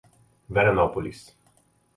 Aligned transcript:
Veranópolis 0.49 1.37